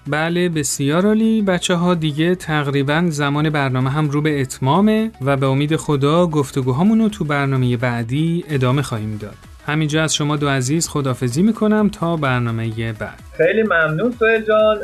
[0.08, 1.42] بله بسیار عالی.
[1.42, 7.00] بچه ها دیگه تقریبا زمان برنامه هم رو به اتمامه و به امید خدا گفتگوهامون
[7.00, 9.36] رو تو برنامه بعدی ادامه خواهیم داد.
[9.68, 13.20] همینجا از شما دو عزیز خدافزی می‌کنم تا برنامه بعد.
[13.38, 14.78] خیلی ممنون سوهل جان.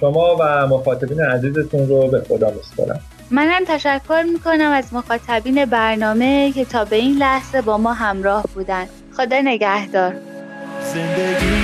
[0.00, 3.00] شما و مخاطبین عزیزتون رو به خدا میسپارم.
[3.30, 8.84] منم تشکر می‌کنم از مخاطبین برنامه که تا به این لحظه با ما همراه بودن.
[9.16, 10.14] خدا نگهدار.
[10.94, 11.54] زندگی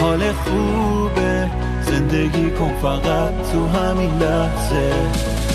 [0.00, 0.71] حال خوبه
[2.12, 4.92] زندگی کن فقط تو همین لحظه.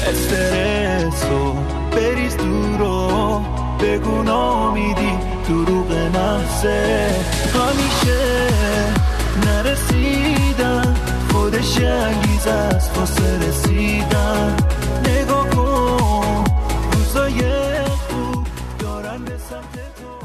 [0.09, 1.53] استرسو
[1.91, 3.41] بریز دور و
[3.81, 5.11] بگو نامیدی
[5.47, 7.09] دروغ محضه
[7.53, 8.47] همیشه
[9.45, 10.95] نرسیدن
[11.31, 14.55] خودش انگیز است واسه رسیدن.
[15.05, 16.06] نگاه کن.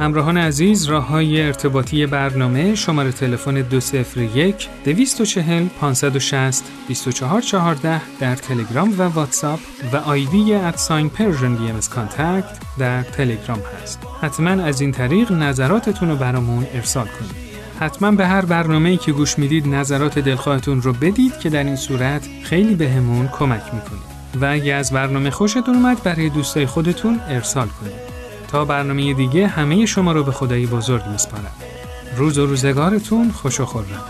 [0.01, 9.03] همراهان عزیز راه های ارتباطی برنامه شماره تلفن 201 240 560 2414 در تلگرام و
[9.03, 9.61] واتساپ
[9.93, 13.99] و آیدی at sign Persian B contact در تلگرام هست.
[14.21, 17.53] حتما از این طریق نظراتتون رو برامون ارسال کنید.
[17.81, 22.29] حتما به هر برنامه‌ای که گوش می‌دید نظرات دلخواهتون رو بدید که در این صورت
[22.43, 24.13] خیلی بهمون کمک می‌کنید.
[24.41, 28.12] و اگه از برنامه خوشتون اومد برای دوستای خودتون ارسال کنید.
[28.53, 31.53] تا برنامه دیگه همه شما رو به خدای بزرگ میسپارم.
[32.17, 34.05] روز و روزگارتون خوش و خرم.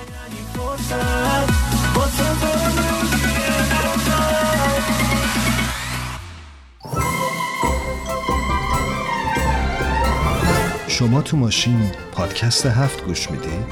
[10.88, 13.66] شما تو ماشین پادکست هفت گوش می‌دید؟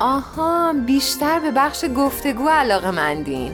[0.00, 3.52] آها بیشتر به بخش گفتگو علاقه مندین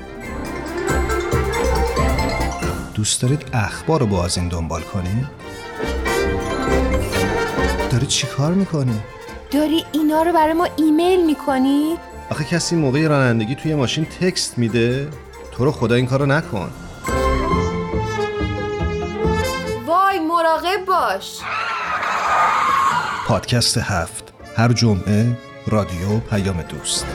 [2.94, 5.26] دوست دارید اخبار رو با از این دنبال کنید؟
[7.90, 9.00] داری چی کار می‌کنی؟
[9.50, 11.96] داری اینا رو برای ما ایمیل می‌کنی؟
[12.30, 15.08] آخه کسی موقع رانندگی توی ماشین تکست میده؟
[15.52, 16.70] تو رو خدا این کارو نکن
[19.86, 21.38] وای مراقب باش
[23.26, 27.06] پادکست هفت هر جمعه رادیو پیام دوست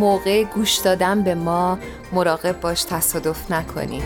[0.00, 1.78] موقع گوش دادن به ما
[2.12, 4.02] مراقب باش تصادف نکنی.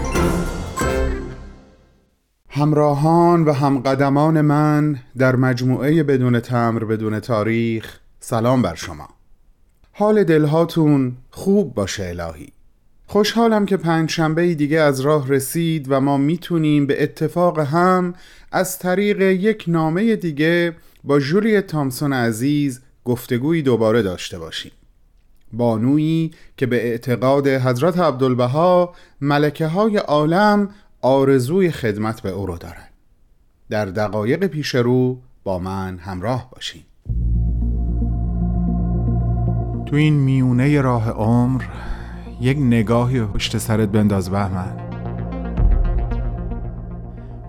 [2.49, 9.09] همراهان و همقدمان من در مجموعه بدون تمر بدون تاریخ سلام بر شما.
[9.93, 12.53] حال دلهاتون خوب باشه الهی.
[13.07, 18.15] خوشحالم که پنج شنبه دیگه از راه رسید و ما می‌تونیم به اتفاق هم
[18.53, 24.73] از طریق یک نامه دیگه با جولی تامسون عزیز گفتگویی دوباره داشته باشیم.
[25.57, 30.69] بانویی که به اعتقاد حضرت عبدالبها ملکه های عالم
[31.01, 32.89] آرزوی خدمت به او رو دارن.
[33.71, 36.83] در دقایق پیش رو با من همراه باشین.
[39.87, 41.65] تو این میونه راه عمر
[42.41, 44.84] یک نگاهی پشت سرت بنداز بهمن.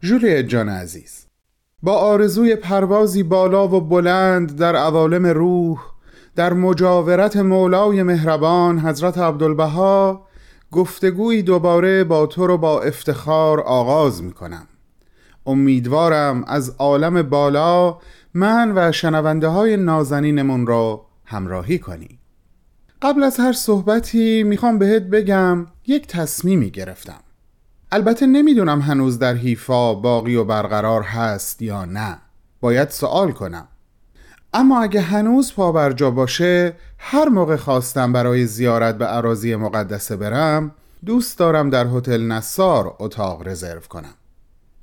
[0.00, 1.26] جولیت جان عزیز.
[1.82, 5.78] با آرزوی پروازی بالا و بلند در عوالم روح
[6.36, 10.26] در مجاورت مولای مهربان حضرت عبدالبها
[10.70, 14.66] گفتگویی دوباره با تو رو با افتخار آغاز می کنم
[15.46, 17.98] امیدوارم از عالم بالا
[18.34, 22.18] من و شنونده های نازنینمون را همراهی کنی.
[23.02, 27.20] قبل از هر صحبتی می‌خوام بهت بگم یک تصمیمی گرفتم.
[27.92, 32.18] البته نمی‌دونم هنوز در حیفا باقی و برقرار هست یا نه.
[32.60, 33.68] باید سوال کنم.
[34.52, 40.70] اما اگه هنوز پا بر باشه هر موقع خواستم برای زیارت به عراضی مقدسه برم
[41.06, 44.14] دوست دارم در هتل نصار اتاق رزرو کنم.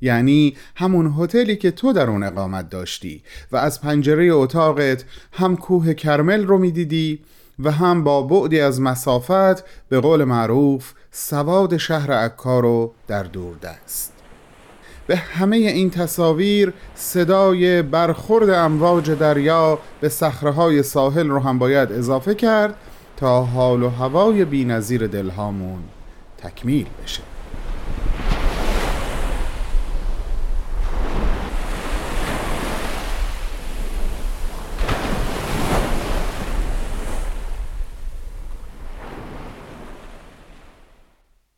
[0.01, 5.93] یعنی همون هتلی که تو در اون اقامت داشتی و از پنجره اتاقت هم کوه
[5.93, 7.19] کرمل رو می‌دیدی
[7.59, 13.56] و هم با بعدی از مسافت به قول معروف سواد شهر عکا رو در دور
[13.58, 14.13] دست.
[15.08, 22.36] به همه این تصاویر صدای برخورد امواج دریا به صخره‌های ساحل رو هم باید اضافه
[22.36, 22.76] کرد
[23.18, 25.84] تا حال و هوای بی‌نظیر دلهامون
[26.38, 27.22] تکمیل بشه.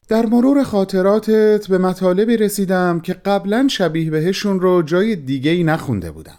[0.08, 6.12] در مرور خاطراتت به مطالبی رسیدم که قبلا شبیه بهشون رو جای دیگه ای نخونده
[6.12, 6.38] بودم.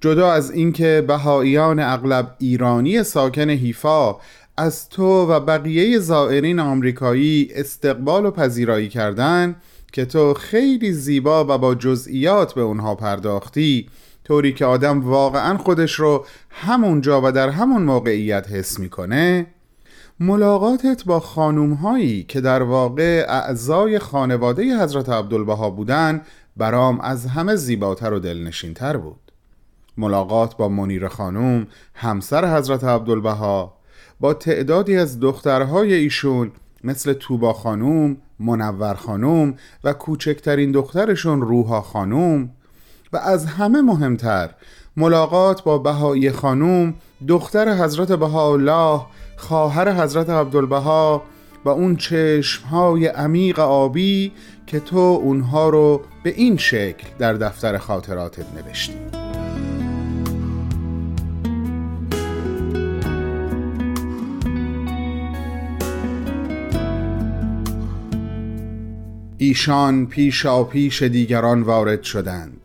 [0.00, 4.16] جدا از اینکه بهاییان اغلب ایرانی ساکن حیفا
[4.56, 9.56] از تو و بقیه زائرین آمریکایی استقبال و پذیرایی کردن
[9.92, 13.88] که تو خیلی زیبا و با جزئیات به اونها پرداختی
[14.24, 19.46] طوری که آدم واقعا خودش رو همونجا و در همون موقعیت حس می‌کنه
[20.22, 26.22] ملاقاتت با خانوم هایی که در واقع اعضای خانواده حضرت عبدالبها بودن
[26.56, 29.32] برام از همه زیباتر و دلنشینتر بود.
[29.96, 33.76] ملاقات با منیر خانوم همسر حضرت عبدالبها
[34.20, 36.52] با تعدادی از دخترهای ایشون
[36.84, 39.54] مثل توبا خانوم، منور خانوم
[39.84, 42.50] و کوچکترین دخترشون روحا خانوم
[43.12, 44.50] و از همه مهمتر
[44.96, 46.94] ملاقات با بهایی خانوم
[47.28, 49.00] دختر حضرت بهاءالله
[49.36, 51.22] خواهر حضرت عبدالبها
[51.64, 54.32] و اون چشمهای عمیق آبی
[54.66, 58.98] که تو اونها رو به این شکل در دفتر خاطراتت نوشتی.
[69.38, 72.59] ایشان پیش پیش دیگران وارد شدند.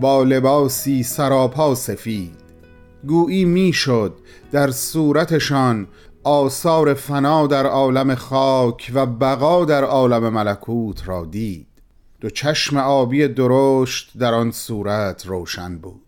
[0.00, 2.36] با لباسی سراپا سفید.
[3.06, 4.14] گویی می‌شد
[4.52, 5.88] در صورتشان
[6.24, 11.66] آثار فنا در عالم خاک و بقا در عالم ملکوت را دید.
[12.20, 16.00] دو چشم آبی درشت در آن صورت روشن بود.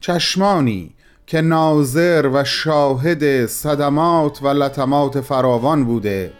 [0.00, 0.94] چشمانی
[1.26, 6.32] که ناظر و شاهد صدمات و لطمات فراوان بوده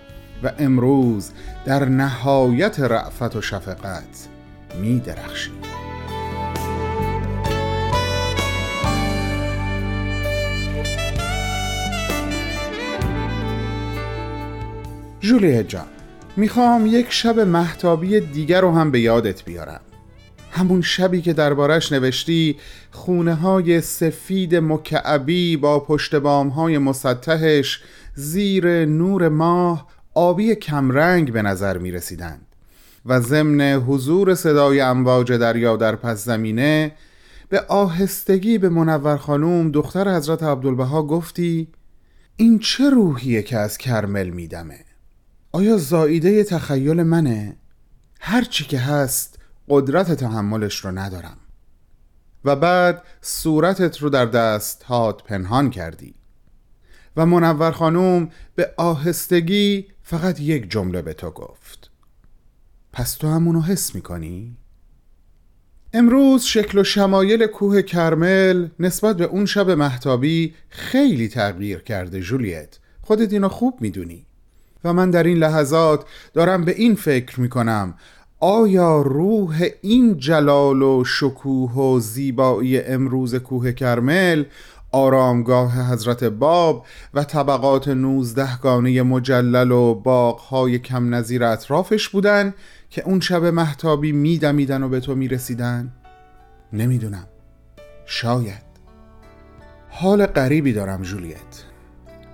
[0.43, 1.31] و امروز
[1.64, 4.29] در نهایت رعفت و شفقت
[4.81, 5.86] می درخشید
[15.21, 15.87] جولیه جان
[16.37, 19.81] می‌خوام یک شب محتابی دیگر رو هم به یادت بیارم.
[20.51, 22.57] همون شبی که دربارش نوشتی
[22.91, 27.83] خونه های سفید مکعبی با پشت بام های مسطحش
[28.14, 32.47] زیر نور ماه آبی کمرنگ به نظر می رسیدند
[33.07, 36.93] و ضمن حضور صدای امواج دریا در پس زمینه
[37.49, 41.69] به آهستگی به منور خانوم دختر حضرت عبدالبها گفتی
[42.37, 44.86] این چه روحیه که از کرمل میدمه؟
[45.57, 47.57] آیا زاییده تخیل منه؟
[48.20, 49.38] هرچی که هست
[49.68, 51.36] قدرت تحملش رو ندارم.
[52.44, 56.14] و بعد صورتت رو در دست هات پنهان کردی.
[57.16, 61.90] و منور خانوم به آهستگی فقط یک جمله به تو گفت.
[62.92, 64.57] پس تو همونو حس می‌کنی؟
[65.92, 72.78] امروز شکل و شمایل کوه کرمل نسبت به اون شب محتابی خیلی تغییر کرده جولیت.
[73.02, 74.26] خودت اینو خوب می‌دونی.
[74.87, 77.95] و من در این لحظات دارم به این فکر می‌کنم.
[78.41, 84.45] آیا روح این جلال و شکوه و زیبایی امروز کوه کرمل
[84.93, 92.55] آرامگاه حضرت باب و طبقات نوزدهگانه مجلل و باغهای کم نظیر اطرافش بودن
[92.91, 95.93] که اون شب محتابی میدمیدن و به تو می‌رسیدن؟
[96.72, 97.26] نمی‌دونم.
[98.07, 98.66] شاید.
[99.89, 101.64] حال غریبی دارم جولیت.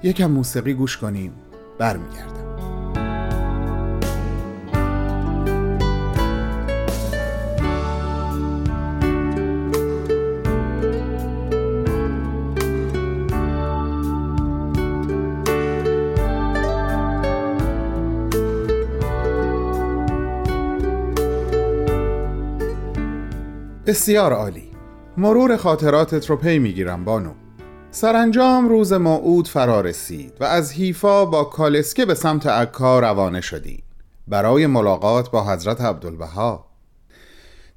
[0.03, 1.33] یکم موسیقی گوش کنیم.
[1.79, 2.33] برمیگردم.
[23.87, 24.71] بسیار عالی.
[25.17, 27.42] مرور خاطراتت رو پی می‌گیرم بانو.
[27.95, 33.83] سرانجام روز موعود فرا رسید و از حیفا با کالسکه به سمت عکا روانه شدی
[34.29, 36.67] برای ملاقات با حضرت عبدالبها.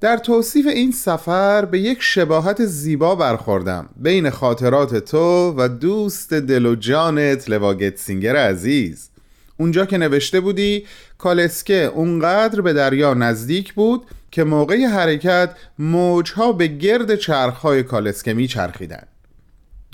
[0.02, 6.66] در توصیف این سفر به یک شباهت زیبا برخوردم بین خاطرات تو و دوست دل
[6.66, 9.10] و جانت لواگتسینگر عزیز.
[9.58, 10.86] اونجا که نوشته بودی
[11.18, 18.48] کالسکه اونقدر به دریا نزدیک بود که موقع حرکت موجها به گرد چرخهای کالسکه می
[18.48, 19.08] چرخیدن.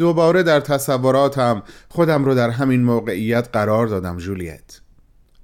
[0.01, 4.79] دوباره در تصوراتم خودم رو در همین موقعیت قرار دادم جولیت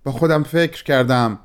[0.03, 1.39] با خودم فکر کردم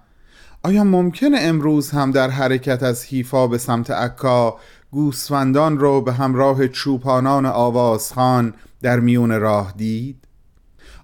[0.62, 4.56] آیا ممکنه امروز هم در حرکت از حیفا به سمت عکا
[4.90, 10.24] گوسفندان رو به همراه چوپانان آوازخان در میون راه دید؟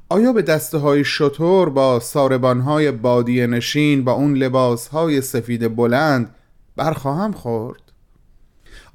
[0.09, 5.77] آیا به دسته های شطور با ساربان های بادی نشین با اون لباس های سفید
[5.77, 6.35] بلند
[6.77, 7.88] برخواهم خورد؟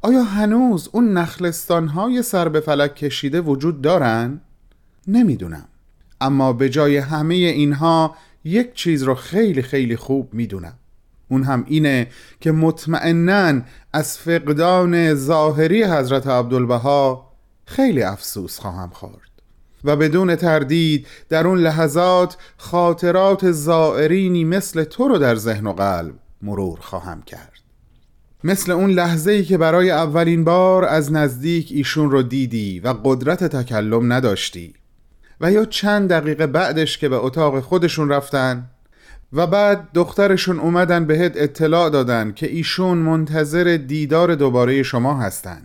[0.02, 4.42] آیا هنوز اون نخلستان های سر به فلک کشیده وجود دارن؟
[5.08, 5.66] نمی‌دونم.
[6.22, 10.74] اما به جای همه اینها یک چیز رو خیلی خیلی خوب می‌دونم.
[11.28, 12.08] اون هم اینه
[12.40, 13.62] که مطمئنا
[13.94, 17.32] از فقدان ظاهری حضرت عبدالبها
[17.66, 19.30] خیلی افسوس خواهم خورد.
[19.84, 26.14] و بدون تردید در اون لحظات خاطرات زائرینی مثل تو رو در ذهن و قلب
[26.42, 27.53] مرور خواهم کرد.
[28.44, 33.44] مثل اون لحظه ای که برای اولین بار از نزدیک ایشون رو دیدی و قدرت
[33.44, 34.74] تکلم نداشتی.
[35.42, 38.70] و یا چند دقیقه بعدش که به اتاق خودشون رفتن
[39.34, 45.62] و بعد دخترشون اومدن بهت اطلاع دادن که ایشون منتظر دیدار دوباره شما هستن.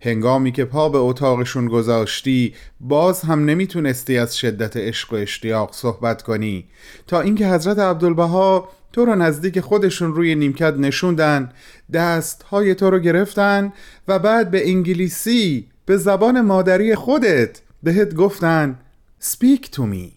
[0.00, 6.22] هنگامی که پا به اتاقشون گذاشتی باز هم نمی‌تونستی از شدت عشق و اشتیاق صحبت
[6.22, 6.64] کنی
[7.06, 11.52] تا اینکه حضرت عبدالبها تو رو نزدیک خودشون روی نیمکت نشوندن
[11.92, 13.72] دست های تو رو گرفتن
[14.08, 18.78] و بعد به انگلیسی به زبان مادری خودت بهت گفتن
[19.22, 20.12] Speak to me.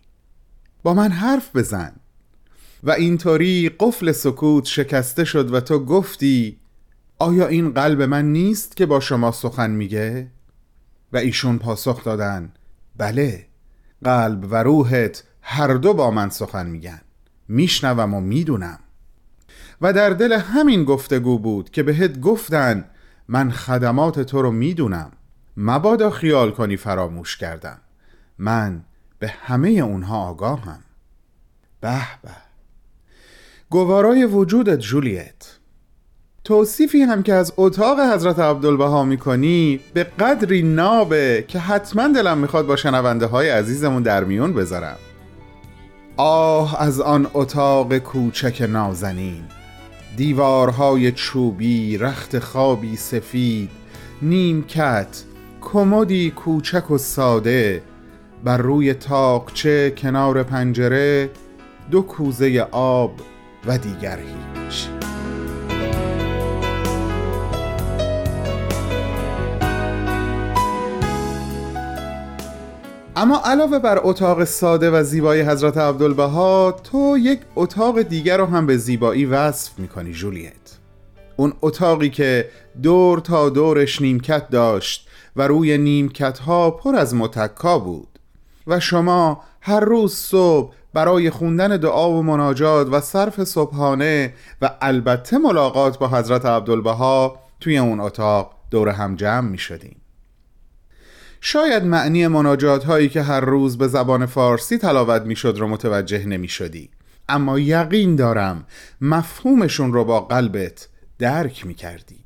[0.83, 1.91] با من حرف بزن.
[2.83, 6.57] و اینطوری قفل سکوت شکسته شد و تو گفتی
[7.19, 10.27] آیا این قلب من نیست که با شما سخن میگه؟
[11.13, 12.51] و ایشون پاسخ دادن
[12.97, 13.45] بله
[14.03, 17.01] قلب و روحت هر دو با من سخن میگن.
[17.47, 18.79] میشنوم و می‌دونم.
[19.81, 22.85] و در دل همین گفتگو بود که بهت گفتن
[23.27, 25.11] من خدمات تو رو می‌دونم.
[25.57, 27.77] مبادا خیال کنی فراموش کردم.
[28.37, 28.81] من
[29.19, 30.79] به همه اونها آگاهم.
[31.81, 32.31] به به.
[33.69, 35.57] گوارای وجودت جولیت.
[36.43, 42.67] توصیفی هم که از اتاق حضرت عبدالبها می‌کنی به قدری نابه که حتما دلم می‌خواد
[42.67, 44.97] با شنونده های عزیزمون در میون بذارم.
[46.17, 49.43] آه از آن اتاق کوچک نازنین.
[50.15, 53.69] دیوارهای چوبی رخت خوابی سفید.
[54.21, 55.23] نیمکت
[55.61, 57.81] کمدی کوچک و ساده.
[58.43, 61.29] بر روی تاقچه کنار پنجره
[61.91, 63.11] دو کوزه آب
[63.65, 64.87] و دیگر هیچ.
[73.19, 78.65] اما علاوه بر اتاق ساده و زیبای حضرت عبدالبها تو یک اتاق دیگر رو هم
[78.65, 80.77] به زیبایی وصف می‌کنی جولیت
[81.35, 82.49] اون اتاقی که
[82.83, 88.19] دور تا دورش نیمکت داشت و روی نیمکت ها پر از متکا بود
[88.67, 95.37] و شما هر روز صبح برای خوندن دعا و مناجات و صرف صبحانه و البته
[95.37, 99.96] ملاقات با حضرت عبدالبها توی اون اتاق دور هم جمع می شدین.
[101.49, 106.25] شاید معنی مناجات هایی که هر روز به زبان فارسی تلاوت می شد رو متوجه
[106.25, 106.89] نمی شدی.
[107.29, 108.65] اما یقین دارم
[109.01, 110.87] مفهومشون رو با قلبت
[111.19, 112.19] درک می کردی.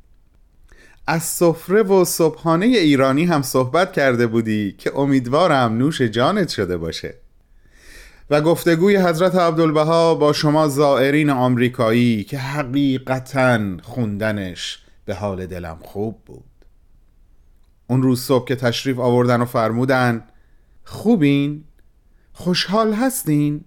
[1.08, 7.14] از سفره و صبحانه ایرانی هم صحبت کرده بودی که امیدوارم نوش جانت شده باشه
[8.30, 16.18] و گفتگوی حضرت عبدالبها با شما زائرین آمریکایی که حقیقتا خوندنش به حال دلم خوب
[16.26, 16.51] بود
[17.92, 20.24] اون روز صبح که تشریف آوردن و فرمودن
[20.84, 21.64] خوبین؟
[22.34, 23.64] خوشحال هستین؟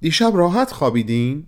[0.00, 1.46] دیشب راحت خوابیدین؟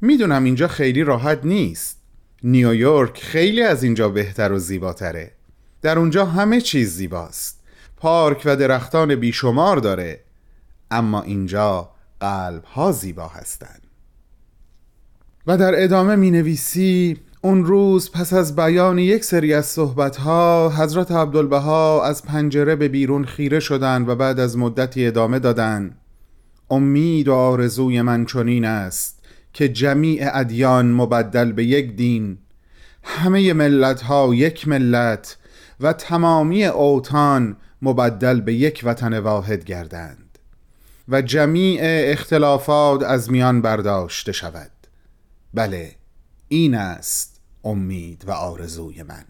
[0.00, 2.02] می‌دونم اینجا خیلی راحت نیست
[2.42, 5.32] نیویورک خیلی از اینجا بهتر و زیباتره
[5.82, 7.64] در اونجا همه چیز زیباست
[7.96, 10.20] پارک و درختان بیشمار داره
[10.90, 13.86] اما اینجا قلب ها زیبا هستند
[15.46, 21.12] و در ادامه می نویسی اون روز پس از بیان یک سری از صحبتها حضرت
[21.12, 25.98] عبدالبها از پنجره به بیرون خیره شدند و بعد از مدتی ادامه دادند.
[26.70, 29.18] امید و آرزوی من چنین است
[29.52, 32.38] که جمیع ادیان مبدل به یک دین
[33.02, 35.36] همه ملت ها یک ملت
[35.80, 40.38] و تمامی اوتان مبدل به یک وطن واحد گردند
[41.08, 44.70] و جمیع اختلافات از میان برداشته شود.
[45.54, 45.97] بله
[46.48, 49.24] این است امید و آرزوی من.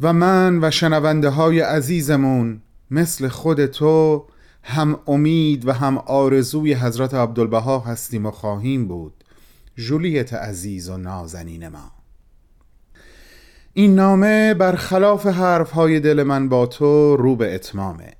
[0.00, 4.26] و من و شنونده های عزیزمون مثل خود تو
[4.62, 9.24] هم امید و هم آرزوی حضرت عبدالبها هستیم و خواهیم بود
[9.76, 11.92] جولیت عزیز و نازنین ما.
[13.72, 18.12] این نامه برخلاف حرف های دل من با تو رو به اتمامه.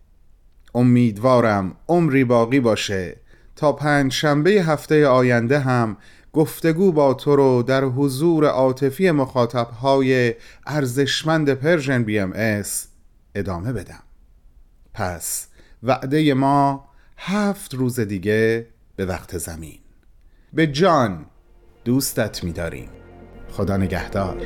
[0.74, 3.16] امیدوارم عمری باقی باشه
[3.56, 5.96] تا پنج شنبه هفته آینده هم
[6.36, 10.34] گفتگو با تو رو در حضور عاطفی مخاطب های
[10.66, 12.88] ارزشمند Persian BMS
[13.34, 14.02] ادامه بدم.
[14.94, 15.46] پس
[15.82, 18.66] وعده ما هفت روز دیگه
[18.96, 19.78] به وقت زمین.
[20.52, 21.26] به جان
[21.84, 22.88] دوستت می‌داریم.
[23.52, 24.36] خدا نگهدار.